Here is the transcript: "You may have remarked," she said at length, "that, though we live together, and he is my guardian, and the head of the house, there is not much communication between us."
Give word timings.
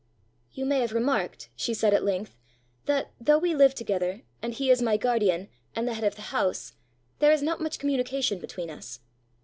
"You 0.51 0.65
may 0.65 0.79
have 0.79 0.93
remarked," 0.93 1.49
she 1.55 1.75
said 1.75 1.93
at 1.93 2.03
length, 2.03 2.35
"that, 2.87 3.11
though 3.21 3.37
we 3.37 3.53
live 3.53 3.75
together, 3.75 4.23
and 4.41 4.51
he 4.51 4.71
is 4.71 4.81
my 4.81 4.97
guardian, 4.97 5.47
and 5.75 5.87
the 5.87 5.93
head 5.93 6.03
of 6.03 6.15
the 6.15 6.23
house, 6.33 6.73
there 7.19 7.31
is 7.31 7.43
not 7.43 7.61
much 7.61 7.77
communication 7.77 8.39
between 8.39 8.71
us." 8.71 9.01